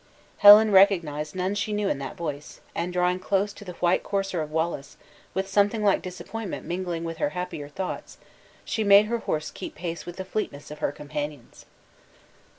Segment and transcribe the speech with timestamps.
[0.39, 4.41] Helen recognized none she knew in that voice; and drawing close to the white courser
[4.41, 4.97] of Wallace,
[5.35, 8.17] with something like disappointment mingling with her happier thoughts,
[8.65, 11.67] she made her horse keep pace with the fleetness of her companions.